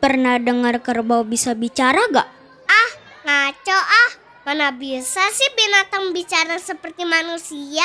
Pernah 0.00 0.40
dengar 0.40 0.80
kerbau 0.80 1.28
bisa 1.28 1.52
bicara 1.52 2.00
gak? 2.08 2.28
Ah, 2.64 2.90
ngaco 3.28 3.76
ah. 3.76 4.10
Mana 4.48 4.72
bisa 4.72 5.20
sih 5.36 5.52
binatang 5.52 6.16
bicara 6.16 6.56
seperti 6.56 7.04
manusia? 7.04 7.84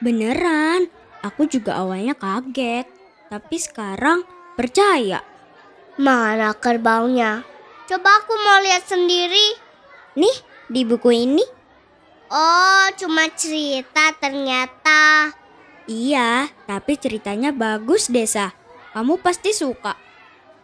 Beneran, 0.00 0.88
aku 1.20 1.44
juga 1.44 1.76
awalnya 1.76 2.16
kaget. 2.16 2.88
Tapi 3.28 3.56
sekarang 3.60 4.24
percaya. 4.56 5.20
Mana 6.00 6.56
kerbaunya? 6.56 7.44
Coba 7.84 8.24
aku 8.24 8.32
mau 8.32 8.64
lihat 8.64 8.88
sendiri. 8.88 9.52
Nih, 10.16 10.36
di 10.72 10.88
buku 10.88 11.12
ini. 11.12 11.44
Oh, 12.32 12.88
cuma 12.96 13.28
cerita 13.36 14.16
ternyata. 14.16 15.28
Iya, 15.84 16.48
tapi 16.64 16.96
ceritanya 16.96 17.52
bagus, 17.52 18.08
Desa. 18.08 18.56
Kamu 18.96 19.20
pasti 19.20 19.52
suka. 19.52 19.92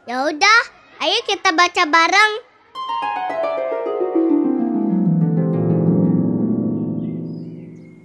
Ya 0.09 0.25
udah, 0.25 0.61
ayo 0.99 1.19
kita 1.27 1.55
baca 1.55 1.83
bareng. 1.87 2.33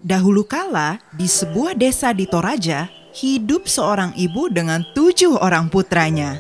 Dahulu 0.04 0.46
kala, 0.46 1.02
di 1.16 1.26
sebuah 1.26 1.74
desa 1.74 2.14
di 2.14 2.30
Toraja, 2.30 2.92
hidup 3.18 3.66
seorang 3.66 4.14
ibu 4.14 4.52
dengan 4.52 4.86
tujuh 4.94 5.42
orang 5.42 5.74
putranya. 5.74 6.38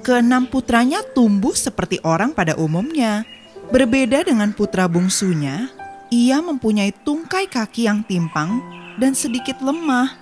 Keenam 0.00 0.48
putranya 0.48 1.04
tumbuh 1.12 1.52
seperti 1.52 2.00
orang 2.06 2.32
pada 2.32 2.56
umumnya. 2.56 3.28
Berbeda 3.68 4.24
dengan 4.24 4.56
putra 4.56 4.88
bungsunya, 4.88 5.68
ia 6.08 6.40
mempunyai 6.40 6.94
tungkai 7.04 7.46
kaki 7.50 7.84
yang 7.84 8.00
timpang 8.06 8.64
dan 8.96 9.12
sedikit 9.12 9.60
lemah, 9.60 10.16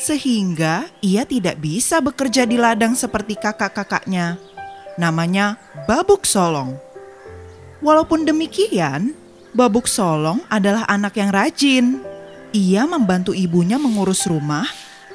sehingga 0.00 0.88
ia 1.04 1.28
tidak 1.28 1.60
bisa 1.60 2.00
bekerja 2.00 2.48
di 2.48 2.56
ladang 2.56 2.96
seperti 2.96 3.36
kakak-kakaknya. 3.36 4.40
Namanya 5.00 5.56
Babuk 5.88 6.28
Solong. 6.28 6.76
Walaupun 7.80 8.28
demikian, 8.28 9.16
Babuk 9.56 9.88
Solong 9.88 10.44
adalah 10.52 10.84
anak 10.92 11.16
yang 11.16 11.32
rajin. 11.32 12.04
Ia 12.52 12.84
membantu 12.84 13.32
ibunya 13.32 13.80
mengurus 13.80 14.28
rumah, 14.28 14.68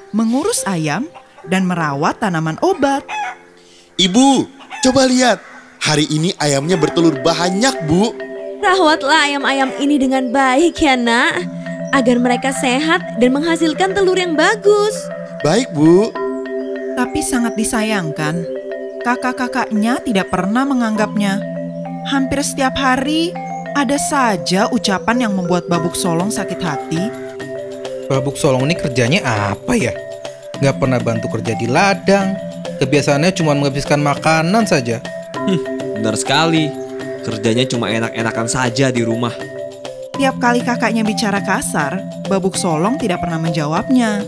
mengurus 0.09 0.65
ayam, 0.65 1.05
dan 1.45 1.69
merawat 1.69 2.17
tanaman 2.17 2.57
obat. 2.65 3.05
Ibu, 4.01 4.49
coba 4.81 5.05
lihat. 5.05 5.37
Hari 5.85 6.09
ini 6.09 6.33
ayamnya 6.41 6.81
bertelur 6.81 7.21
banyak, 7.21 7.85
Bu. 7.85 8.09
Rawatlah 8.65 9.29
ayam-ayam 9.29 9.69
ini 9.77 10.01
dengan 10.01 10.33
baik 10.33 10.81
ya 10.81 10.97
nak, 10.97 11.45
agar 11.93 12.17
mereka 12.17 12.49
sehat 12.49 13.21
dan 13.21 13.29
menghasilkan 13.37 13.93
telur 13.93 14.17
yang 14.17 14.33
bagus. 14.33 14.97
Baik, 15.45 15.69
Bu. 15.77 16.09
Tapi 16.97 17.21
sangat 17.21 17.53
disayangkan, 17.53 18.54
kakak-kakaknya 19.05 20.01
tidak 20.01 20.33
pernah 20.33 20.65
menganggapnya. 20.65 21.37
Hampir 22.09 22.41
setiap 22.41 22.73
hari 22.73 23.29
ada 23.77 24.01
saja 24.01 24.65
ucapan 24.73 25.29
yang 25.29 25.37
membuat 25.37 25.69
Babuk 25.69 25.93
Solong 25.93 26.33
sakit 26.33 26.57
hati. 26.57 27.03
Babuk 28.09 28.33
Solong 28.33 28.65
ini 28.65 28.73
kerjanya 28.73 29.21
apa 29.53 29.77
ya? 29.77 29.93
Gak 30.57 30.81
pernah 30.81 30.97
bantu 30.97 31.29
kerja 31.37 31.53
di 31.53 31.69
ladang. 31.69 32.33
Kebiasaannya 32.81 33.29
cuma 33.37 33.53
menghabiskan 33.53 34.01
makanan 34.01 34.65
saja. 34.65 34.97
Benar 36.01 36.17
sekali. 36.17 36.73
Kerjanya 37.21 37.69
cuma 37.69 37.93
enak-enakan 37.93 38.49
saja 38.49 38.89
di 38.89 39.05
rumah. 39.05 39.33
Tiap 40.17 40.41
kali 40.41 40.65
kakaknya 40.65 41.05
bicara 41.05 41.45
kasar, 41.45 42.01
Babuk 42.25 42.57
Solong 42.57 42.97
tidak 42.97 43.21
pernah 43.21 43.37
menjawabnya. 43.37 44.25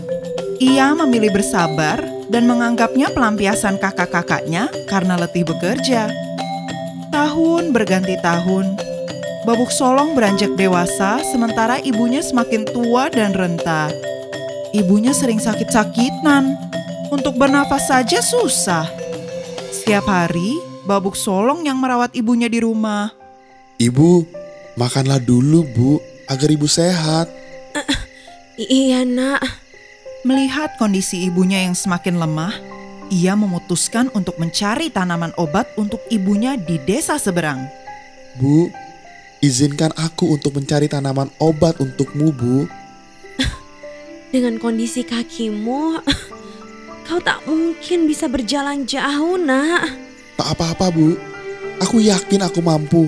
Ia 0.62 0.94
memilih 0.94 1.34
bersabar 1.34 2.17
dan 2.28 2.44
menganggapnya 2.48 3.12
pelampiasan 3.12 3.80
kakak-kakaknya 3.80 4.68
karena 4.88 5.16
letih 5.16 5.44
bekerja. 5.48 6.12
Tahun 7.08 7.72
berganti 7.72 8.16
tahun, 8.20 8.76
Babuk 9.48 9.72
Solong 9.72 10.12
beranjak 10.12 10.52
dewasa 10.60 11.24
sementara 11.24 11.80
ibunya 11.80 12.20
semakin 12.20 12.68
tua 12.68 13.08
dan 13.08 13.32
renta. 13.32 13.88
Ibunya 14.76 15.16
sering 15.16 15.40
sakit-sakitan, 15.40 16.52
untuk 17.08 17.40
bernafas 17.40 17.88
saja 17.88 18.20
susah. 18.20 18.84
Setiap 19.72 20.04
hari, 20.04 20.52
Babuk 20.84 21.16
Solong 21.16 21.64
yang 21.64 21.80
merawat 21.80 22.12
ibunya 22.12 22.52
di 22.52 22.60
rumah. 22.60 23.08
Ibu, 23.80 24.28
makanlah 24.76 25.20
dulu, 25.20 25.64
Bu, 25.72 25.92
agar 26.28 26.48
ibu 26.52 26.68
sehat. 26.68 27.32
Iya 28.58 29.06
nak, 29.06 29.40
Melihat 30.26 30.74
kondisi 30.82 31.30
ibunya 31.30 31.62
yang 31.62 31.78
semakin 31.78 32.18
lemah, 32.18 32.50
ia 33.06 33.38
memutuskan 33.38 34.10
untuk 34.18 34.34
mencari 34.42 34.90
tanaman 34.90 35.30
obat 35.38 35.70
untuk 35.78 36.02
ibunya 36.10 36.58
di 36.58 36.74
desa 36.82 37.22
seberang. 37.22 37.70
Bu, 38.34 38.66
izinkan 39.38 39.94
aku 39.94 40.34
untuk 40.34 40.58
mencari 40.58 40.90
tanaman 40.90 41.30
obat 41.38 41.78
untukmu, 41.78 42.34
Bu. 42.34 42.66
dengan 44.34 44.58
kondisi 44.58 45.06
kakimu, 45.06 46.02
kau 47.06 47.22
tak 47.22 47.38
mungkin 47.46 48.10
bisa 48.10 48.26
berjalan 48.26 48.90
jauh 48.90 49.38
nak. 49.38 49.86
Tak 50.34 50.58
apa-apa, 50.58 50.90
Bu. 50.90 51.14
Aku 51.78 52.02
yakin 52.02 52.42
aku 52.42 52.58
mampu 52.58 53.06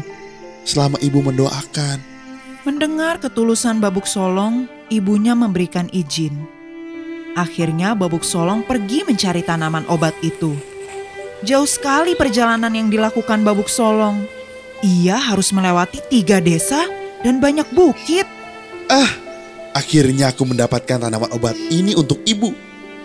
selama 0.62 0.94
ibu 1.02 1.18
mendoakan. 1.18 1.98
Mendengar 2.62 3.18
ketulusan 3.18 3.82
Babuk 3.82 4.06
Solong, 4.06 4.70
ibunya 4.94 5.34
memberikan 5.34 5.90
izin. 5.90 6.59
Akhirnya 7.38 7.94
Babuk 7.94 8.26
Solong 8.26 8.66
pergi 8.66 9.06
mencari 9.06 9.46
tanaman 9.46 9.86
obat 9.86 10.14
itu. 10.22 10.58
Jauh 11.40 11.68
sekali 11.68 12.18
perjalanan 12.18 12.74
yang 12.74 12.90
dilakukan 12.90 13.40
Babuk 13.46 13.70
Solong. 13.70 14.26
Ia 14.82 15.16
harus 15.16 15.54
melewati 15.54 16.02
tiga 16.10 16.42
desa 16.42 16.84
dan 17.22 17.38
banyak 17.38 17.68
bukit. 17.72 18.26
Ah, 18.90 19.08
akhirnya 19.76 20.34
aku 20.34 20.42
mendapatkan 20.44 21.00
tanaman 21.00 21.30
obat 21.32 21.54
ini 21.70 21.94
untuk 21.94 22.20
ibu. 22.26 22.52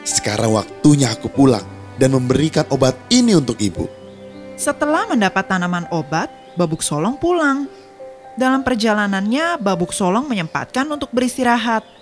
Sekarang 0.03 0.57
waktunya 0.57 1.13
aku 1.13 1.29
pulang 1.31 1.63
dan 1.95 2.11
memberikan 2.11 2.67
obat 2.73 2.97
ini 3.07 3.37
untuk 3.37 3.57
ibu. 3.61 3.87
Setelah 4.55 5.07
mendapat 5.07 5.47
tanaman 5.47 5.87
obat, 5.91 6.31
Babuk 6.55 6.79
Solong 6.79 7.19
pulang. 7.19 7.67
Dalam 8.35 8.63
perjalanannya, 8.67 9.59
Babuk 9.59 9.95
Solong 9.95 10.27
menyempatkan 10.27 10.87
untuk 10.91 11.11
beristirahat. 11.11 11.94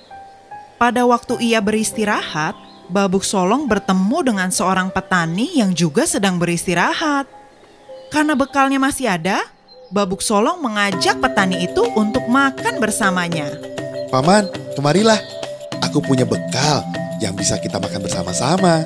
Pada 0.83 1.07
waktu 1.07 1.39
ia 1.39 1.63
beristirahat, 1.63 2.59
Babuk 2.91 3.23
Solong 3.23 3.71
bertemu 3.71 4.19
dengan 4.19 4.51
seorang 4.51 4.91
petani 4.91 5.55
yang 5.55 5.71
juga 5.71 6.03
sedang 6.03 6.35
beristirahat. 6.35 7.23
Karena 8.11 8.35
bekalnya 8.35 8.83
masih 8.83 9.07
ada, 9.07 9.47
Babuk 9.95 10.19
Solong 10.19 10.59
mengajak 10.59 11.23
petani 11.23 11.71
itu 11.71 11.87
untuk 11.95 12.27
makan 12.27 12.83
bersamanya. 12.83 13.55
Paman, 14.11 14.51
kemarilah. 14.75 15.23
Aku 15.87 16.03
punya 16.03 16.27
bekal 16.27 16.83
yang 17.23 17.31
bisa 17.31 17.55
kita 17.63 17.79
makan 17.79 18.03
bersama-sama. 18.03 18.83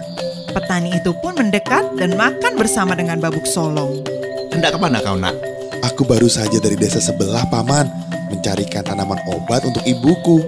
Petani 0.53 0.93
itu 1.01 1.17
pun 1.17 1.33
mendekat 1.33 1.97
dan 1.97 2.13
makan 2.13 2.61
bersama 2.61 2.93
dengan 2.93 3.17
Babuk 3.17 3.49
Solong. 3.49 4.05
Hendak 4.53 4.77
ke 4.77 4.77
mana 4.77 5.01
kau 5.01 5.17
nak? 5.17 5.33
Aku 5.81 6.05
baru 6.05 6.29
saja 6.29 6.61
dari 6.61 6.77
desa 6.77 7.01
sebelah, 7.01 7.49
Paman, 7.49 7.89
mencarikan 8.29 8.85
tanaman 8.85 9.17
obat 9.33 9.65
untuk 9.65 9.81
ibuku. 9.81 10.45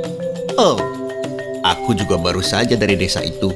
Oh, 0.53 0.98
aku 1.69 1.93
juga 1.93 2.17
baru 2.17 2.41
saja 2.41 2.73
dari 2.73 2.97
desa 2.97 3.21
itu. 3.21 3.53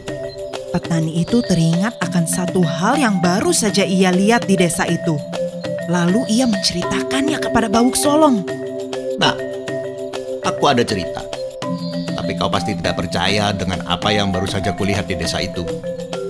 Petani 0.70 1.22
itu 1.22 1.42
teringat 1.46 1.98
akan 2.02 2.26
satu 2.26 2.62
hal 2.66 2.98
yang 2.98 3.22
baru 3.22 3.54
saja 3.54 3.86
ia 3.86 4.10
lihat 4.10 4.46
di 4.50 4.58
desa 4.58 4.86
itu. 4.90 5.18
Lalu 5.90 6.26
ia 6.30 6.46
menceritakannya 6.50 7.38
kepada 7.38 7.70
Babuk 7.70 7.98
Solong. 7.98 8.42
Nah, 9.22 9.38
aku 10.42 10.64
ada 10.66 10.82
cerita. 10.82 11.22
Tapi 12.18 12.40
kau 12.40 12.50
pasti 12.50 12.74
tidak 12.74 13.04
percaya 13.04 13.52
dengan 13.54 13.86
apa 13.86 14.10
yang 14.10 14.32
baru 14.34 14.48
saja 14.48 14.74
kulihat 14.74 15.06
di 15.06 15.20
desa 15.20 15.44
itu. 15.44 15.62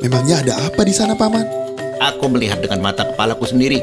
Memangnya 0.03 0.43
ada 0.43 0.53
apa 0.67 0.83
di 0.83 0.91
sana, 0.91 1.15
Paman? 1.15 1.47
Aku 2.03 2.27
melihat 2.27 2.59
dengan 2.59 2.83
mata 2.83 3.07
kepalaku 3.07 3.47
sendiri. 3.47 3.79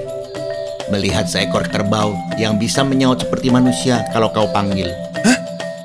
Melihat 0.93 1.25
seekor 1.31 1.65
kerbau 1.71 2.13
yang 2.37 2.61
bisa 2.61 2.85
menyaut 2.85 3.25
seperti 3.25 3.49
manusia 3.49 4.05
kalau 4.13 4.29
kau 4.29 4.51
panggil. 4.53 4.91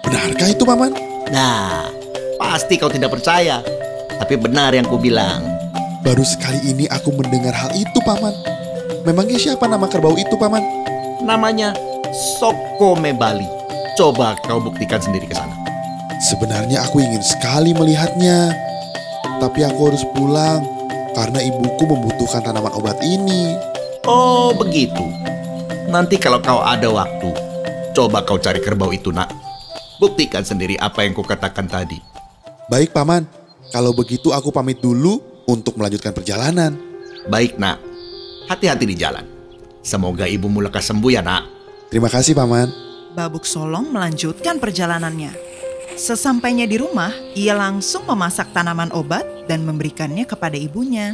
Benarkah 0.03 0.51
itu, 0.51 0.67
Paman? 0.67 0.91
Nah, 1.31 1.94
pasti 2.55 2.79
kau 2.79 2.87
tidak 2.87 3.11
percaya. 3.11 3.59
Tapi 4.15 4.39
benar 4.39 4.71
yang 4.71 4.87
kubilang. 4.87 5.43
Baru 6.07 6.23
sekali 6.23 6.71
ini 6.71 6.87
aku 6.87 7.11
mendengar 7.11 7.51
hal 7.51 7.75
itu, 7.75 7.99
Paman. 8.07 8.31
Memangnya 9.03 9.35
siapa 9.35 9.67
nama 9.67 9.91
kerbau 9.91 10.15
itu, 10.15 10.39
Paman? 10.39 10.63
Namanya 11.27 11.75
Sokome 12.39 13.11
Bali. 13.11 13.43
Coba 13.99 14.39
kau 14.47 14.63
buktikan 14.63 15.03
sendiri 15.03 15.27
ke 15.27 15.35
sana. 15.35 15.51
Sebenarnya 16.23 16.87
aku 16.87 17.03
ingin 17.03 17.19
sekali 17.19 17.75
melihatnya. 17.75 18.55
Tapi 19.43 19.67
aku 19.67 19.91
harus 19.91 20.07
pulang 20.15 20.63
karena 21.11 21.43
ibuku 21.43 21.83
membutuhkan 21.91 22.39
tanaman 22.39 22.71
obat 22.71 22.95
ini. 23.03 23.51
Oh, 24.07 24.55
begitu. 24.55 25.03
Nanti 25.91 26.15
kalau 26.15 26.39
kau 26.39 26.63
ada 26.63 26.87
waktu, 26.87 27.35
coba 27.91 28.23
kau 28.23 28.39
cari 28.39 28.63
kerbau 28.63 28.95
itu, 28.95 29.11
nak. 29.11 29.27
Buktikan 29.99 30.47
sendiri 30.47 30.79
apa 30.79 31.03
yang 31.03 31.11
kukatakan 31.11 31.67
tadi. 31.67 32.14
Baik, 32.65 32.97
Paman. 32.97 33.29
Kalau 33.69 33.93
begitu 33.93 34.33
aku 34.33 34.49
pamit 34.49 34.81
dulu 34.81 35.21
untuk 35.45 35.77
melanjutkan 35.77 36.09
perjalanan. 36.17 36.73
Baik, 37.29 37.61
nak. 37.61 37.77
Hati-hati 38.49 38.89
di 38.89 38.97
jalan. 38.97 39.25
Semoga 39.85 40.25
ibumu 40.25 40.65
lekas 40.65 40.89
sembuh 40.89 41.11
ya 41.13 41.21
nak. 41.21 41.45
Terima 41.93 42.09
kasih, 42.09 42.33
Paman. 42.33 42.73
Babuk 43.13 43.45
Solong 43.45 43.93
melanjutkan 43.93 44.57
perjalanannya. 44.57 45.37
Sesampainya 45.93 46.65
di 46.65 46.81
rumah, 46.81 47.13
ia 47.37 47.53
langsung 47.53 48.03
memasak 48.09 48.49
tanaman 48.49 48.89
obat 48.97 49.23
dan 49.45 49.61
memberikannya 49.61 50.25
kepada 50.25 50.57
ibunya. 50.57 51.13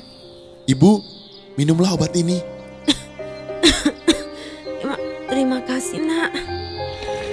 Ibu, 0.71 0.91
minumlah 1.59 1.99
obat 1.99 2.15
ini. 2.15 2.39
Terima, 4.79 4.95
terima 5.27 5.59
kasih 5.67 5.99
nak. 5.99 6.31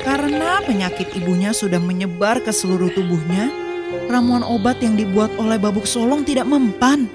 Karena 0.02 0.58
penyakit 0.66 1.14
ibunya 1.14 1.54
sudah 1.54 1.78
menyebar 1.78 2.42
ke 2.42 2.50
seluruh 2.50 2.90
tubuhnya, 2.92 3.67
ramuan 4.08 4.44
obat 4.44 4.80
yang 4.80 4.96
dibuat 4.96 5.32
oleh 5.36 5.56
Babuk 5.60 5.84
Solong 5.84 6.24
tidak 6.24 6.48
mempan. 6.48 7.08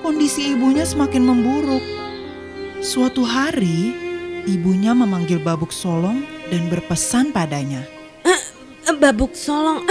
Kondisi 0.00 0.54
ibunya 0.54 0.86
semakin 0.86 1.22
memburuk. 1.24 1.82
Suatu 2.78 3.26
hari, 3.26 3.92
ibunya 4.46 4.94
memanggil 4.94 5.42
Babuk 5.42 5.74
Solong 5.74 6.22
dan 6.48 6.70
berpesan 6.70 7.34
padanya. 7.34 7.82
Eh, 8.22 8.40
Babuk 8.96 9.34
Solong. 9.34 9.84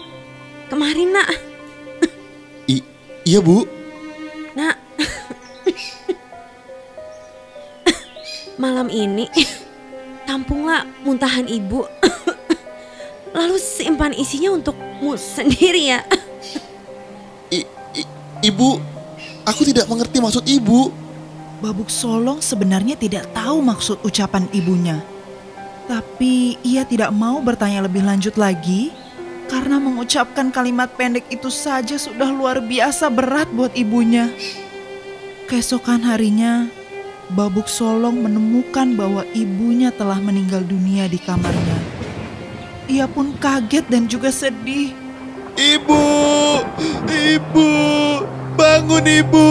Kemarin 0.70 1.10
nak, 1.10 1.28
I 2.70 2.78
iya, 3.26 3.42
Bu. 3.42 3.66
nak. 4.54 4.78
Malam 8.60 8.92
ini 8.92 9.26
tampunglah 10.28 10.86
muntahan 11.02 11.48
ibu. 11.48 11.82
Lalu 13.34 13.56
simpan 13.56 14.12
isinya 14.14 14.54
untukmu 15.00 15.16
sendiri 15.16 15.96
ya. 15.96 16.04
I, 17.48 17.64
i- 17.96 18.10
ibu, 18.44 18.76
aku 19.48 19.64
tidak 19.64 19.88
mengerti 19.88 20.20
maksud 20.20 20.44
Ibu. 20.44 20.92
Babuk 21.60 21.92
Solong 21.92 22.40
sebenarnya 22.40 22.96
tidak 22.96 23.28
tahu 23.36 23.60
maksud 23.60 24.00
ucapan 24.00 24.48
ibunya. 24.52 25.00
Tapi 25.84 26.56
ia 26.64 26.88
tidak 26.88 27.12
mau 27.12 27.36
bertanya 27.44 27.84
lebih 27.84 28.00
lanjut 28.00 28.32
lagi 28.40 28.88
karena 29.44 29.76
mengucapkan 29.76 30.48
kalimat 30.48 30.88
pendek 30.96 31.28
itu 31.28 31.52
saja 31.52 32.00
sudah 32.00 32.32
luar 32.32 32.64
biasa 32.64 33.12
berat 33.12 33.48
buat 33.52 33.76
ibunya. 33.76 34.32
Keesokan 35.52 36.00
harinya, 36.00 36.64
Babuk 37.36 37.68
Solong 37.68 38.24
menemukan 38.24 38.96
bahwa 38.96 39.26
ibunya 39.36 39.92
telah 39.92 40.16
meninggal 40.16 40.64
dunia 40.64 41.12
di 41.12 41.20
kamarnya. 41.20 41.89
Ia 42.90 43.06
pun 43.06 43.38
kaget 43.38 43.86
dan 43.86 44.10
juga 44.10 44.34
sedih. 44.34 44.90
Ibu, 45.54 46.02
Ibu, 47.06 47.68
bangun 48.58 49.06
Ibu. 49.06 49.48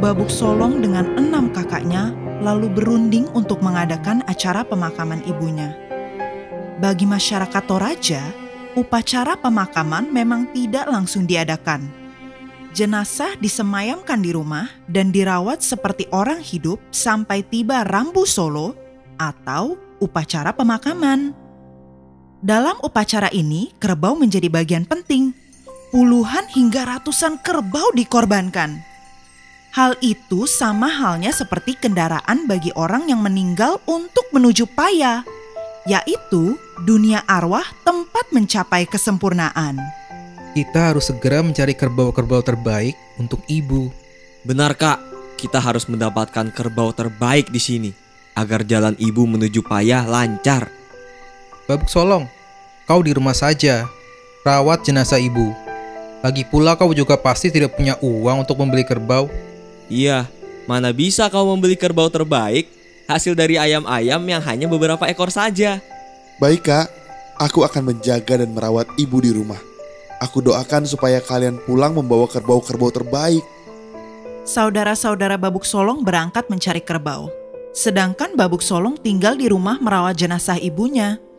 Babuk 0.00 0.32
Solong 0.32 0.80
dengan 0.80 1.12
enam 1.20 1.52
kakaknya 1.52 2.16
lalu 2.40 2.72
berunding 2.72 3.28
untuk 3.36 3.60
mengadakan 3.60 4.24
acara 4.24 4.64
pemakaman 4.64 5.20
ibunya. 5.28 5.76
Bagi 6.80 7.04
masyarakat 7.04 7.62
Toraja, 7.68 8.24
upacara 8.80 9.36
pemakaman 9.36 10.08
memang 10.08 10.48
tidak 10.56 10.88
langsung 10.88 11.28
diadakan. 11.28 11.84
Jenazah 12.72 13.36
disemayamkan 13.36 14.24
di 14.24 14.32
rumah 14.32 14.72
dan 14.88 15.12
dirawat 15.12 15.60
seperti 15.60 16.08
orang 16.16 16.40
hidup 16.40 16.80
sampai 16.88 17.44
tiba 17.44 17.84
Rambu 17.84 18.24
Solo 18.24 18.72
atau 19.20 19.76
upacara 20.00 20.56
pemakaman. 20.56 21.39
Dalam 22.40 22.80
upacara 22.80 23.28
ini, 23.36 23.68
kerbau 23.76 24.16
menjadi 24.16 24.48
bagian 24.48 24.88
penting. 24.88 25.36
Puluhan 25.92 26.48
hingga 26.48 26.88
ratusan 26.88 27.36
kerbau 27.44 27.92
dikorbankan. 27.92 28.80
Hal 29.76 30.00
itu 30.00 30.48
sama 30.48 30.88
halnya 30.88 31.36
seperti 31.36 31.76
kendaraan 31.76 32.48
bagi 32.48 32.72
orang 32.72 33.12
yang 33.12 33.20
meninggal 33.20 33.76
untuk 33.84 34.24
menuju 34.32 34.64
paya, 34.72 35.20
yaitu 35.84 36.56
dunia 36.88 37.20
arwah 37.28 37.68
tempat 37.84 38.32
mencapai 38.32 38.88
kesempurnaan. 38.88 39.76
Kita 40.56 40.96
harus 40.96 41.12
segera 41.12 41.44
mencari 41.44 41.76
kerbau-kerbau 41.76 42.40
terbaik 42.40 42.96
untuk 43.20 43.44
ibu. 43.52 43.92
Benar 44.48 44.80
kak, 44.80 44.96
kita 45.36 45.60
harus 45.60 45.84
mendapatkan 45.92 46.48
kerbau 46.56 46.96
terbaik 46.96 47.52
di 47.52 47.60
sini 47.60 47.90
agar 48.32 48.64
jalan 48.64 48.96
ibu 48.96 49.28
menuju 49.28 49.60
payah 49.60 50.08
lancar. 50.08 50.79
Babuk 51.70 51.86
Solong, 51.86 52.26
kau 52.82 52.98
di 52.98 53.14
rumah 53.14 53.30
saja. 53.30 53.86
Rawat 54.42 54.82
jenazah 54.82 55.22
ibu. 55.22 55.54
Lagi 56.18 56.42
pula 56.42 56.74
kau 56.74 56.90
juga 56.90 57.14
pasti 57.14 57.46
tidak 57.46 57.78
punya 57.78 57.94
uang 58.02 58.42
untuk 58.42 58.58
membeli 58.58 58.82
kerbau. 58.82 59.30
Iya, 59.86 60.26
mana 60.66 60.90
bisa 60.90 61.30
kau 61.30 61.46
membeli 61.46 61.78
kerbau 61.78 62.10
terbaik 62.10 62.66
hasil 63.06 63.38
dari 63.38 63.54
ayam-ayam 63.54 64.18
yang 64.18 64.42
hanya 64.42 64.66
beberapa 64.66 65.06
ekor 65.06 65.30
saja. 65.30 65.78
Baik 66.42 66.66
kak, 66.66 66.90
aku 67.38 67.62
akan 67.62 67.94
menjaga 67.94 68.42
dan 68.42 68.50
merawat 68.50 68.90
ibu 68.98 69.22
di 69.22 69.30
rumah. 69.30 69.62
Aku 70.18 70.42
doakan 70.42 70.90
supaya 70.90 71.22
kalian 71.22 71.54
pulang 71.70 71.94
membawa 71.94 72.26
kerbau-kerbau 72.26 72.90
terbaik. 72.90 73.46
Saudara-saudara 74.42 75.38
Babuk 75.38 75.62
Solong 75.62 76.02
berangkat 76.02 76.50
mencari 76.50 76.82
kerbau. 76.82 77.30
Sedangkan 77.70 78.34
Babuk 78.34 78.58
Solong 78.58 78.98
tinggal 78.98 79.38
di 79.38 79.46
rumah 79.46 79.78
merawat 79.78 80.18
jenazah 80.18 80.58
ibunya. 80.58 81.29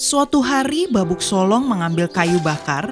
Suatu 0.00 0.40
hari 0.40 0.88
Babuk 0.88 1.20
Solong 1.20 1.68
mengambil 1.68 2.08
kayu 2.08 2.40
bakar, 2.40 2.88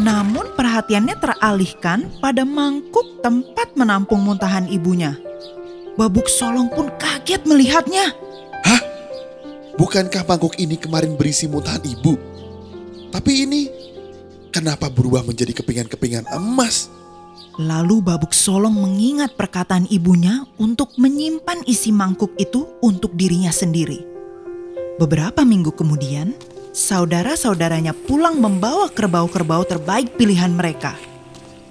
namun 0.00 0.48
perhatiannya 0.56 1.12
teralihkan 1.20 2.08
pada 2.24 2.48
mangkuk 2.48 3.20
tempat 3.20 3.76
menampung 3.76 4.24
muntahan 4.24 4.64
ibunya. 4.72 5.20
Babuk 6.00 6.24
Solong 6.32 6.72
pun 6.72 6.88
kaget 6.96 7.44
melihatnya. 7.44 8.16
Bukankah 9.76 10.24
mangkuk 10.24 10.56
ini 10.56 10.80
kemarin 10.80 11.12
berisi 11.12 11.44
muntahan 11.44 11.84
ibu? 11.84 12.16
Tapi 13.12 13.44
ini 13.44 13.68
kenapa 14.48 14.88
berubah 14.88 15.20
menjadi 15.28 15.60
kepingan-kepingan 15.60 16.24
emas? 16.32 16.88
Lalu 17.60 18.00
Babuk 18.00 18.32
Solong 18.32 18.72
mengingat 18.72 19.36
perkataan 19.36 19.84
ibunya 19.92 20.40
untuk 20.56 20.96
menyimpan 20.96 21.68
isi 21.68 21.92
mangkuk 21.92 22.32
itu 22.40 22.64
untuk 22.80 23.12
dirinya 23.12 23.52
sendiri. 23.52 24.07
Beberapa 24.98 25.46
minggu 25.46 25.70
kemudian, 25.78 26.34
saudara-saudaranya 26.74 27.94
pulang 27.94 28.42
membawa 28.42 28.90
kerbau-kerbau 28.90 29.62
terbaik 29.62 30.18
pilihan 30.18 30.50
mereka. 30.50 30.98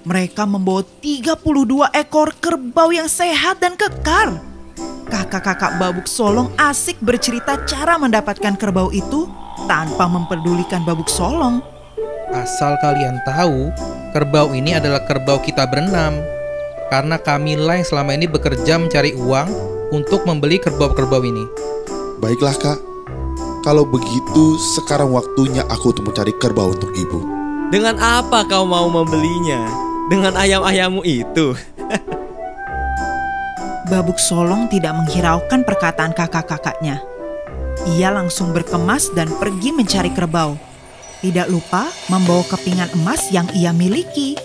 Mereka 0.08 0.48
membawa 0.48 0.88
32 1.04 1.92
ekor 1.92 2.32
kerbau 2.40 2.88
yang 2.96 3.12
sehat 3.12 3.60
dan 3.60 3.76
kekar. 3.76 4.40
Kakak-kakak 5.12 5.76
Babuk 5.76 6.08
Solong 6.08 6.56
asik 6.56 7.04
bercerita 7.04 7.60
cara 7.68 8.00
mendapatkan 8.00 8.56
kerbau 8.56 8.96
itu 8.96 9.28
tanpa 9.68 10.08
memperdulikan 10.08 10.88
Babuk 10.88 11.12
Solong. 11.12 11.60
Asal 12.32 12.80
kalian 12.80 13.20
tahu, 13.28 13.76
kerbau 14.16 14.56
ini 14.56 14.80
adalah 14.80 15.04
kerbau 15.04 15.44
kita 15.44 15.68
berenam. 15.68 16.16
Karena 16.88 17.20
kamilah 17.20 17.76
yang 17.76 17.88
selama 17.92 18.16
ini 18.16 18.32
bekerja 18.32 18.80
mencari 18.80 19.20
uang 19.20 19.52
untuk 19.92 20.24
membeli 20.24 20.64
kerbau-kerbau 20.64 21.20
ini. 21.28 21.44
Baiklah 22.24 22.56
kak, 22.56 22.87
kalau 23.68 23.84
begitu 23.84 24.56
sekarang 24.80 25.12
waktunya 25.12 25.60
aku 25.68 25.92
untuk 25.92 26.08
mencari 26.08 26.32
kerbau 26.40 26.72
untuk 26.72 26.88
ibu. 26.96 27.20
Dengan 27.68 28.00
apa 28.00 28.48
kau 28.48 28.64
mau 28.64 28.88
membelinya? 28.88 29.60
Dengan 30.08 30.40
ayam-ayammu 30.40 31.04
itu. 31.04 31.52
Babuk 33.92 34.24
Solong 34.24 34.72
tidak 34.72 34.96
menghiraukan 34.96 35.68
perkataan 35.68 36.16
kakak-kakaknya. 36.16 37.04
Ia 38.00 38.16
langsung 38.16 38.56
berkemas 38.56 39.12
dan 39.12 39.28
pergi 39.36 39.76
mencari 39.76 40.16
kerbau. 40.16 40.56
Tidak 41.20 41.52
lupa 41.52 41.92
membawa 42.08 42.48
kepingan 42.48 42.88
emas 43.04 43.28
yang 43.36 43.52
ia 43.52 43.76
miliki. 43.76 44.40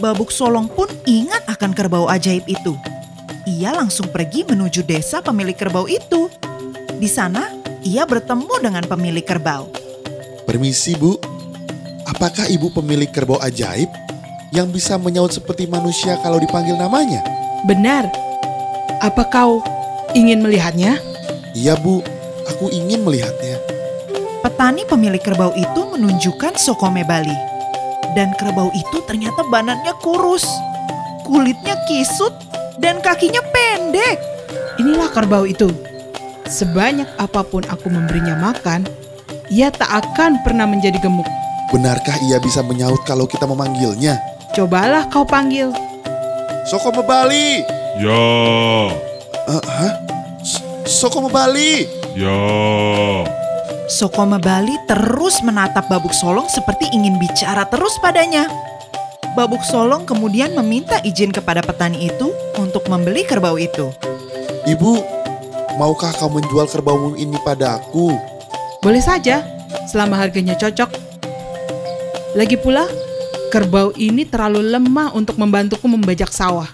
Babuk 0.00 0.32
Solong 0.32 0.72
pun 0.72 0.88
ingat 1.04 1.44
akan 1.44 1.76
kerbau 1.76 2.08
ajaib 2.08 2.48
itu. 2.48 2.72
Ia 3.44 3.76
langsung 3.76 4.08
pergi 4.08 4.48
menuju 4.48 4.80
desa 4.80 5.20
pemilik 5.20 5.60
kerbau 5.60 5.84
itu. 5.84 6.32
Di 6.96 7.10
sana, 7.10 7.63
ia 7.84 8.08
bertemu 8.08 8.54
dengan 8.64 8.84
pemilik 8.88 9.22
kerbau. 9.22 9.68
Permisi 10.48 10.96
bu, 10.96 11.20
apakah 12.08 12.48
ibu 12.48 12.72
pemilik 12.72 13.08
kerbau 13.12 13.36
ajaib 13.44 13.92
yang 14.50 14.72
bisa 14.72 14.96
menyaut 14.96 15.36
seperti 15.36 15.68
manusia 15.68 16.16
kalau 16.24 16.40
dipanggil 16.40 16.74
namanya? 16.80 17.20
Benar. 17.68 18.08
Apa 19.04 19.28
kau 19.28 19.60
ingin 20.16 20.40
melihatnya? 20.40 20.96
Iya 21.52 21.76
bu, 21.76 22.00
aku 22.48 22.72
ingin 22.72 23.04
melihatnya. 23.04 23.60
Petani 24.40 24.84
pemilik 24.88 25.20
kerbau 25.20 25.52
itu 25.52 25.80
menunjukkan 25.92 26.56
Sokome 26.56 27.04
Bali. 27.04 27.36
Dan 28.16 28.32
kerbau 28.40 28.72
itu 28.72 29.00
ternyata 29.04 29.44
banannya 29.48 29.92
kurus. 30.00 30.44
Kulitnya 31.24 31.76
kisut 31.88 32.32
dan 32.80 33.00
kakinya 33.00 33.40
pendek. 33.48 34.20
Inilah 34.76 35.08
kerbau 35.12 35.48
itu. 35.48 35.93
Sebanyak 36.44 37.08
apa 37.16 37.40
pun 37.40 37.64
aku 37.64 37.88
memberinya 37.88 38.36
makan, 38.36 38.84
ia 39.48 39.72
tak 39.72 39.88
akan 39.88 40.44
pernah 40.44 40.68
menjadi 40.68 41.00
gemuk. 41.00 41.26
Benarkah 41.72 42.14
ia 42.28 42.36
bisa 42.38 42.60
menyaut 42.60 43.00
kalau 43.08 43.24
kita 43.24 43.48
memanggilnya? 43.48 44.20
Cobalah 44.52 45.08
kau 45.08 45.24
panggil. 45.24 45.72
Soko 46.68 46.92
Bali. 47.02 47.64
Ya, 47.94 48.24
Eh, 49.44 49.60
hah? 49.60 49.92
S- 50.40 50.62
Soko 50.84 51.26
Bali. 51.28 51.84
ya. 52.16 52.36
Sokoma 53.84 54.40
Bali 54.40 54.72
terus 54.88 55.44
menatap 55.44 55.92
Babuk 55.92 56.16
Solong 56.16 56.48
seperti 56.48 56.88
ingin 56.90 57.20
bicara 57.20 57.68
terus 57.68 58.00
padanya. 58.00 58.48
Babuk 59.36 59.60
Solong 59.60 60.08
kemudian 60.08 60.56
meminta 60.56 61.04
izin 61.04 61.28
kepada 61.28 61.60
petani 61.60 62.08
itu 62.08 62.32
untuk 62.56 62.88
membeli 62.88 63.28
kerbau 63.28 63.60
itu. 63.60 63.92
Ibu, 64.64 65.23
maukah 65.78 66.14
kau 66.14 66.30
menjual 66.30 66.70
kerbaumu 66.70 67.18
ini 67.18 67.34
padaku? 67.42 68.14
Boleh 68.82 69.02
saja, 69.02 69.42
selama 69.90 70.18
harganya 70.18 70.54
cocok. 70.54 70.90
Lagi 72.34 72.58
pula, 72.58 72.86
kerbau 73.50 73.94
ini 73.94 74.26
terlalu 74.26 74.74
lemah 74.74 75.14
untuk 75.14 75.38
membantuku 75.38 75.86
membajak 75.86 76.30
sawah. 76.34 76.66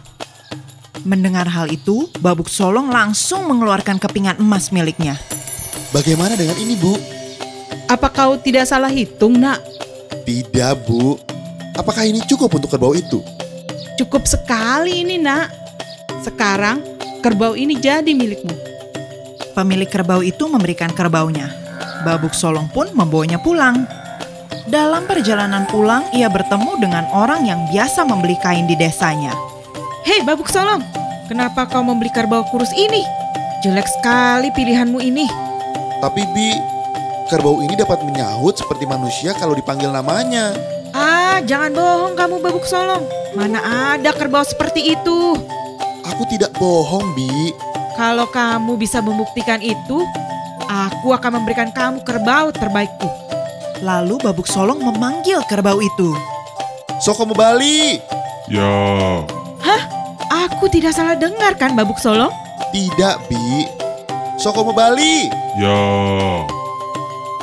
Mendengar 1.05 1.49
hal 1.49 1.73
itu, 1.73 2.09
Babuk 2.21 2.53
Solong 2.53 2.93
langsung 2.93 3.49
mengeluarkan 3.49 3.97
kepingan 3.97 4.37
emas 4.37 4.69
miliknya. 4.69 5.17
Bagaimana 5.97 6.37
dengan 6.37 6.57
ini, 6.61 6.77
Bu? 6.77 6.93
Apa 7.89 8.13
kau 8.13 8.37
tidak 8.37 8.69
salah 8.69 8.93
hitung, 8.93 9.41
nak? 9.41 9.65
Tidak, 10.29 10.73
Bu. 10.85 11.17
Apakah 11.77 12.05
ini 12.05 12.21
cukup 12.29 12.53
untuk 12.61 12.69
kerbau 12.69 12.93
itu? 12.93 13.25
Cukup 13.97 14.29
sekali 14.29 15.01
ini, 15.01 15.17
nak. 15.17 15.49
Sekarang, 16.21 16.85
kerbau 17.25 17.57
ini 17.57 17.81
jadi 17.81 18.13
milikmu. 18.13 18.70
Pemilik 19.61 19.93
kerbau 19.93 20.25
itu 20.25 20.49
memberikan 20.49 20.89
kerbaunya. 20.89 21.53
Babuk 22.01 22.33
Solong 22.33 22.73
pun 22.73 22.89
membawanya 22.97 23.37
pulang. 23.45 23.85
Dalam 24.65 25.05
perjalanan 25.05 25.69
pulang, 25.69 26.01
ia 26.17 26.33
bertemu 26.33 26.81
dengan 26.81 27.05
orang 27.13 27.45
yang 27.45 27.69
biasa 27.69 28.09
membeli 28.09 28.41
kain 28.41 28.65
di 28.65 28.73
desanya. 28.73 29.37
Hei, 30.09 30.25
Babuk 30.25 30.49
Solong, 30.49 30.81
kenapa 31.29 31.69
kau 31.69 31.85
membeli 31.85 32.09
kerbau 32.09 32.41
kurus 32.49 32.73
ini? 32.73 33.05
Jelek 33.61 33.85
sekali 34.01 34.49
pilihanmu 34.57 34.97
ini. 34.97 35.29
Tapi, 36.01 36.25
Bi, 36.33 36.57
kerbau 37.29 37.61
ini 37.61 37.77
dapat 37.77 38.01
menyahut 38.01 38.57
seperti 38.57 38.89
manusia 38.89 39.37
kalau 39.37 39.53
dipanggil 39.53 39.93
namanya. 39.93 40.57
Ah, 40.97 41.45
jangan 41.45 41.77
bohong 41.77 42.17
kamu 42.17 42.41
Babuk 42.41 42.65
Solong. 42.65 43.05
Mana 43.37 43.61
ada 43.93 44.09
kerbau 44.17 44.41
seperti 44.41 44.97
itu? 44.97 45.37
Aku 46.09 46.25
tidak 46.33 46.49
bohong, 46.57 47.13
Bi. 47.13 47.69
Kalau 48.01 48.25
kamu 48.33 48.81
bisa 48.81 49.05
membuktikan 49.05 49.61
itu, 49.61 50.01
aku 50.73 51.13
akan 51.13 51.37
memberikan 51.37 51.69
kamu 51.69 52.01
kerbau 52.01 52.49
terbaikku. 52.49 53.05
Lalu 53.85 54.17
Babuk 54.25 54.49
Solong 54.49 54.81
memanggil 54.81 55.45
kerbau 55.45 55.85
itu. 55.85 56.17
Soko 57.05 57.29
Bali. 57.29 58.01
Ya, 58.49 58.73
Aku 60.33 60.73
tidak 60.73 60.97
salah 60.97 61.13
dengar 61.13 61.61
kan 61.61 61.77
Babuk 61.77 62.01
Solong? 62.01 62.33
Tidak, 62.73 63.29
Bi. 63.29 63.69
Soko 64.41 64.65
Bali. 64.73 65.29
ya. 65.61 65.77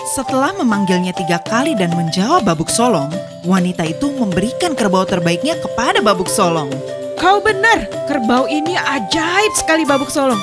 Setelah 0.09 0.57
memanggilnya 0.57 1.13
tiga 1.13 1.37
kali 1.37 1.77
dan 1.77 1.93
menjawab 1.93 2.41
Babuk 2.41 2.73
Solong, 2.73 3.13
wanita 3.45 3.85
itu 3.85 4.09
memberikan 4.09 4.73
kerbau 4.73 5.05
terbaiknya 5.05 5.53
kepada 5.61 6.01
Babuk 6.01 6.25
Solong. 6.25 6.96
Kau 7.17 7.41
benar, 7.41 7.89
kerbau 8.05 8.45
ini 8.45 8.77
ajaib 8.77 9.53
sekali 9.57 9.89
Babuk 9.89 10.13
Solong. 10.13 10.37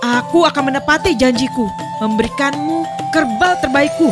Aku 0.00 0.48
akan 0.48 0.72
menepati 0.72 1.12
janjiku, 1.20 1.68
memberikanmu 2.00 2.88
kerbau 3.12 3.52
terbaikku. 3.60 4.08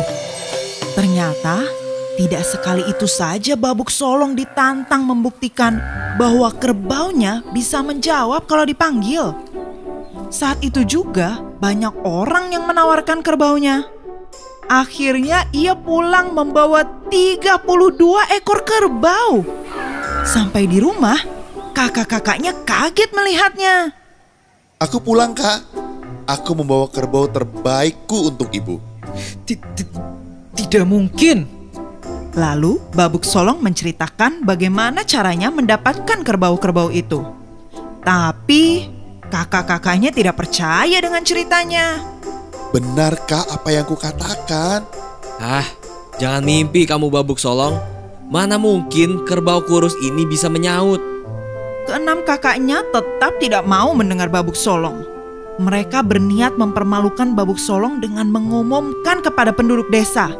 Ternyata 0.93 1.65
tidak 2.13 2.45
sekali 2.45 2.85
itu 2.85 3.09
saja 3.09 3.57
Babuk 3.57 3.89
Solong 3.89 4.37
ditantang 4.37 5.09
membuktikan 5.09 5.81
bahwa 6.13 6.53
kerbaunya 6.53 7.41
bisa 7.49 7.81
menjawab 7.81 8.45
kalau 8.45 8.69
dipanggil. 8.69 9.33
Saat 10.29 10.61
itu 10.61 10.85
juga 10.85 11.41
banyak 11.57 12.05
orang 12.05 12.53
yang 12.53 12.69
menawarkan 12.69 13.25
kerbaunya. 13.25 13.89
Akhirnya 14.69 15.49
ia 15.49 15.73
pulang 15.73 16.37
membawa 16.37 16.85
32 17.09 18.37
ekor 18.37 18.61
kerbau. 18.61 19.41
Sampai 20.23 20.69
di 20.69 20.77
rumah, 20.77 21.32
kakak-kakaknya 21.73 22.53
kaget 22.63 23.09
melihatnya. 23.11 23.75
Aku 24.77 25.01
pulang, 25.01 25.33
Kak. 25.33 25.65
Aku 26.23 26.55
membawa 26.55 26.87
kerbau 26.87 27.27
terbaikku 27.27 28.31
untuk 28.31 28.47
ibu. 28.55 28.79
Ti- 29.43 29.59
ti- 29.75 29.91
Tidak 30.53 30.85
mungkin. 30.85 31.49
Lalu 32.33 32.77
Babuk 32.93 33.25
Solong 33.25 33.61
menceritakan 33.61 34.45
bagaimana 34.45 35.01
caranya 35.05 35.49
mendapatkan 35.49 36.21
kerbau-kerbau 36.21 36.89
itu. 36.89 37.21
Tapi 38.01 38.89
kakak-kakaknya 39.29 40.13
tidak 40.13 40.37
percaya 40.37 40.97
dengan 41.01 41.21
ceritanya. 41.25 42.01
Benarkah 42.73 43.45
apa 43.49 43.69
yang 43.69 43.85
kukatakan? 43.85 44.81
Ah, 45.37 45.65
jangan 46.17 46.41
mimpi 46.41 46.89
kamu 46.89 47.09
babuk 47.13 47.37
solong. 47.37 47.77
Mana 48.33 48.57
mungkin 48.57 49.25
kerbau 49.29 49.61
kurus 49.61 49.93
ini 50.01 50.25
bisa 50.25 50.49
menyaut? 50.49 51.12
Keenam 51.83 52.23
kakaknya 52.23 52.79
tetap 52.95 53.35
tidak 53.43 53.67
mau 53.67 53.91
mendengar 53.91 54.31
Babuk 54.31 54.55
Solong. 54.55 55.03
Mereka 55.59 55.99
berniat 56.01 56.55
mempermalukan 56.55 57.35
Babuk 57.35 57.59
Solong 57.59 57.99
dengan 57.99 58.31
mengumumkan 58.31 59.19
kepada 59.19 59.51
penduduk 59.51 59.91
desa. 59.91 60.31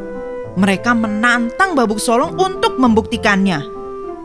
Mereka 0.55 0.95
menantang 0.95 1.75
Babuk 1.75 1.99
Solong 1.99 2.39
untuk 2.39 2.79
membuktikannya. 2.79 3.59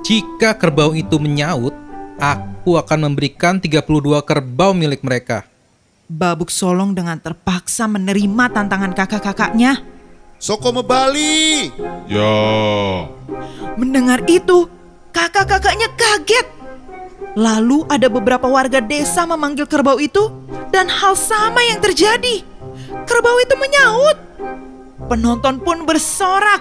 Jika 0.06 0.54
kerbau 0.54 0.94
itu 0.94 1.18
menyaut, 1.18 1.74
aku 2.22 2.78
akan 2.78 3.10
memberikan 3.10 3.58
32 3.58 4.22
kerbau 4.22 4.70
milik 4.70 5.02
mereka. 5.02 5.42
Babuk 6.08 6.48
Solong 6.48 6.94
dengan 6.94 7.18
terpaksa 7.20 7.84
menerima 7.84 8.44
tantangan 8.54 8.94
kakak-kakaknya. 8.94 9.82
Soko 10.38 10.70
Bali. 10.70 11.66
Ya, 12.06 12.38
Mendengar 13.74 14.22
itu, 14.30 14.70
kakak-kakaknya 15.10 15.90
kaget. 15.98 16.57
Lalu 17.38 17.86
ada 17.86 18.10
beberapa 18.10 18.50
warga 18.50 18.82
desa 18.82 19.22
memanggil 19.22 19.62
kerbau 19.70 20.02
itu 20.02 20.26
dan 20.74 20.90
hal 20.90 21.14
sama 21.14 21.62
yang 21.62 21.78
terjadi. 21.78 22.42
Kerbau 23.06 23.38
itu 23.38 23.54
menyaut. 23.54 24.18
Penonton 25.06 25.62
pun 25.62 25.86
bersorak 25.86 26.58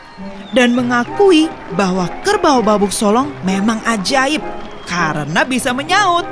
dan 0.54 0.78
mengakui 0.78 1.50
bahwa 1.74 2.06
kerbau 2.22 2.62
babuk 2.62 2.94
solong 2.94 3.34
memang 3.42 3.82
ajaib 3.90 4.46
karena 4.86 5.42
bisa 5.42 5.74
menyaut. 5.74 6.30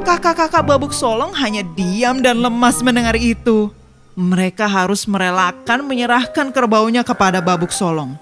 Kakak-kakak 0.00 0.64
babuk 0.64 0.96
solong 0.96 1.36
hanya 1.36 1.60
diam 1.76 2.24
dan 2.24 2.40
lemas 2.40 2.80
mendengar 2.80 3.20
itu. 3.20 3.68
Mereka 4.16 4.64
harus 4.64 5.04
merelakan 5.04 5.84
menyerahkan 5.84 6.48
kerbaunya 6.56 7.04
kepada 7.04 7.44
babuk 7.44 7.68
solong. 7.68 8.16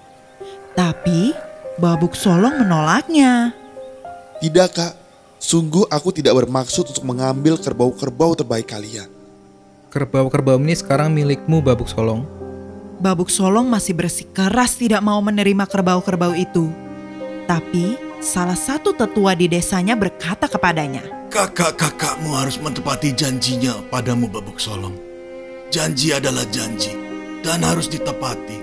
Tapi 0.75 1.31
babuk 1.79 2.19
solong 2.19 2.59
menolaknya. 2.59 3.55
Tidak, 4.43 4.69
Kak. 4.75 5.04
Sungguh 5.45 5.85
aku 5.93 6.09
tidak 6.09 6.41
bermaksud 6.41 6.89
untuk 6.89 7.05
mengambil 7.05 7.53
kerbau-kerbau 7.61 8.33
terbaik 8.33 8.65
kalian. 8.65 9.05
Kerbau-kerbau 9.93 10.57
ini 10.57 10.73
sekarang 10.73 11.13
milikmu 11.13 11.61
babuk 11.61 11.85
solong. 11.85 12.25
Babuk 12.97 13.29
Solong 13.29 13.69
masih 13.69 13.93
bersikeras 13.93 14.73
tidak 14.73 15.05
mau 15.05 15.21
menerima 15.21 15.69
kerbau-kerbau 15.69 16.33
itu. 16.33 16.73
Tapi 17.45 17.93
salah 18.23 18.57
satu 18.57 18.97
tetua 18.97 19.37
di 19.37 19.45
desanya 19.45 19.93
berkata 19.93 20.49
kepadanya, 20.49 21.05
Kakak-kakakmu 21.29 22.33
harus 22.33 22.57
menepati 22.57 23.13
janjinya 23.13 23.85
padamu 23.93 24.25
Babuk 24.25 24.57
Solong. 24.57 24.97
Janji 25.69 26.09
adalah 26.15 26.47
janji 26.49 26.95
dan 27.45 27.61
harus 27.61 27.85
ditepati. 27.85 28.57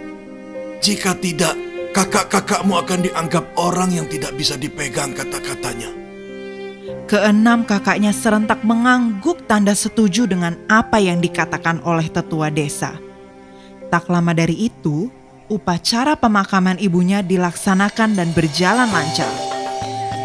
Jika 0.83 1.15
tidak, 1.21 1.55
kakak-kakakmu 1.95 2.75
akan 2.75 3.07
dianggap 3.07 3.45
orang 3.55 3.95
yang 3.95 4.11
tidak 4.11 4.35
bisa 4.35 4.59
dipegang 4.59 5.15
kata-katanya. 5.15 6.02
Keenam 7.07 7.63
kakaknya 7.63 8.11
serentak 8.11 8.67
mengangguk 8.67 9.47
tanda 9.47 9.71
setuju 9.71 10.27
dengan 10.27 10.59
apa 10.67 10.99
yang 10.99 11.23
dikatakan 11.23 11.79
oleh 11.87 12.11
tetua 12.11 12.51
desa. 12.51 12.99
Tak 13.93 14.11
lama 14.11 14.35
dari 14.35 14.67
itu, 14.67 15.07
upacara 15.47 16.19
pemakaman 16.19 16.81
ibunya 16.83 17.23
dilaksanakan 17.23 18.19
dan 18.19 18.35
berjalan 18.35 18.89
lancar. 18.91 19.31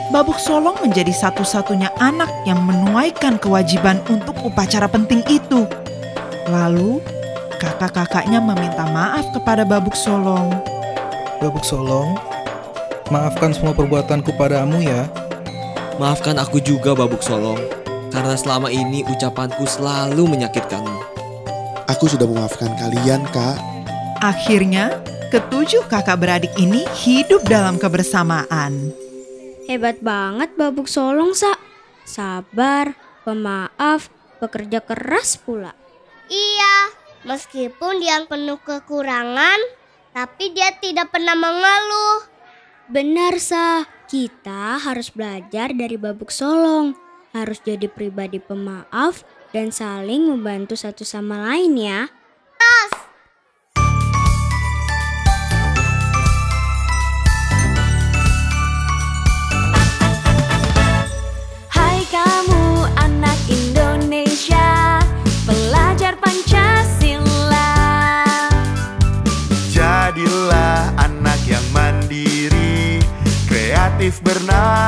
Babuk 0.09 0.39
Solong 0.39 0.79
menjadi 0.79 1.11
satu-satunya 1.11 1.91
anak 1.99 2.31
yang 2.47 2.63
menuaikan 2.63 3.35
kewajiban 3.35 3.99
untuk 4.07 4.39
upacara 4.39 4.87
penting 4.87 5.19
itu. 5.27 5.67
Lalu, 6.47 7.03
kakak-kakaknya 7.59 8.39
meminta 8.39 8.87
maaf 8.87 9.27
kepada 9.35 9.67
Babuk 9.67 9.99
Solong. 9.99 10.55
Babuk 11.37 11.61
solong, 11.61 12.17
maafkan 13.13 13.53
semua 13.53 13.75
perbuatanku 13.75 14.33
padamu 14.39 14.81
ya. 14.81 15.26
Maafkan 15.97 16.37
aku 16.37 16.61
juga 16.61 16.93
babuk 16.93 17.25
solong. 17.25 17.57
Karena 18.13 18.37
selama 18.37 18.69
ini 18.69 19.01
ucapanku 19.01 19.65
selalu 19.65 20.29
menyakitkanmu. 20.29 21.01
Aku 21.89 22.05
sudah 22.05 22.29
memaafkan 22.29 22.69
kalian, 22.77 23.25
Kak. 23.33 23.57
Akhirnya, 24.21 25.01
ketujuh 25.33 25.89
kakak 25.89 26.21
beradik 26.21 26.53
ini 26.61 26.85
hidup 27.01 27.41
dalam 27.49 27.81
kebersamaan. 27.81 28.93
Hebat 29.65 29.97
banget 30.05 30.53
Babuk 30.53 30.85
Solong, 30.85 31.33
Sa. 31.33 31.57
Sabar, 32.05 32.93
pemaaf, 33.25 34.13
bekerja 34.37 34.85
keras 34.85 35.41
pula. 35.41 35.73
Iya, 36.29 36.93
meskipun 37.25 38.05
dia 38.05 38.21
penuh 38.29 38.61
kekurangan, 38.61 39.59
tapi 40.13 40.53
dia 40.53 40.77
tidak 40.77 41.09
pernah 41.09 41.33
mengeluh. 41.33 42.21
Benar, 42.85 43.41
Sa. 43.41 43.96
Kita 44.07 44.79
harus 44.79 45.11
belajar 45.11 45.75
dari 45.75 45.99
Babuk 45.99 46.31
Solong. 46.31 46.95
Harus 47.35 47.59
jadi 47.59 47.91
pribadi 47.91 48.39
pemaaf 48.39 49.27
dan 49.51 49.67
saling 49.75 50.31
membantu 50.31 50.79
satu 50.79 51.03
sama 51.03 51.43
lain 51.43 51.75
ya. 51.75 52.07
Hai 52.55 53.06
kreatif 74.23 74.86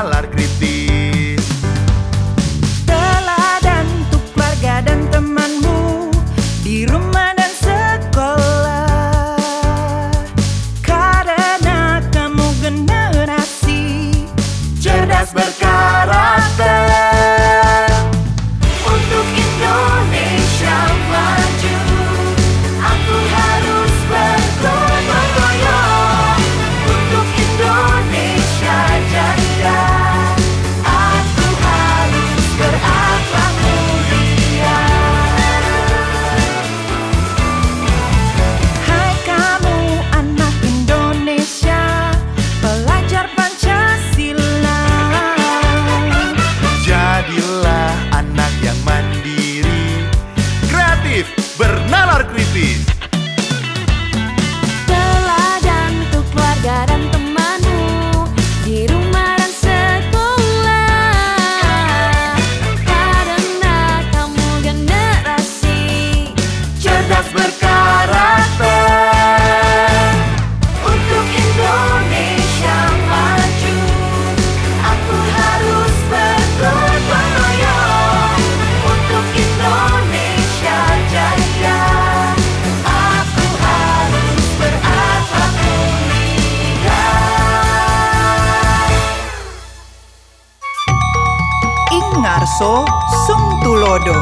ngarso 92.59 92.83
sung 93.23 93.45
tulodo. 93.63 94.19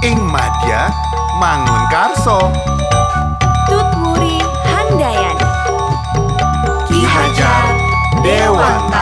Ing 0.00 0.16
madya 0.32 0.88
mangun 1.36 1.84
karso. 1.92 2.40
Tut 3.68 3.84
Muri 4.00 4.40
Handayani 4.64 5.44
Ki 6.88 7.04
Hajar 7.04 7.76
Dewanta. 8.24 9.01